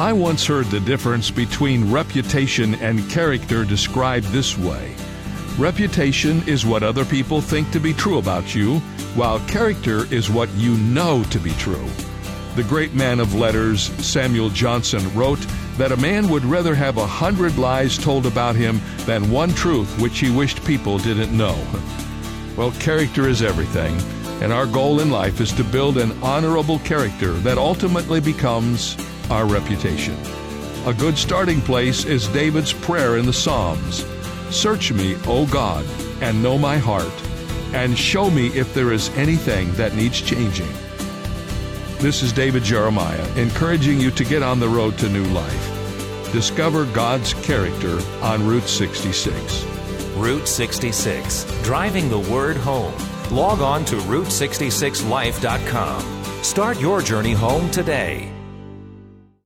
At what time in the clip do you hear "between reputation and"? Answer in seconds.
1.30-3.08